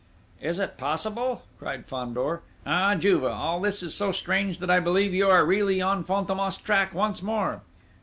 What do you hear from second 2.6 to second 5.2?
"Ah, Juve, all this is so strange that I believe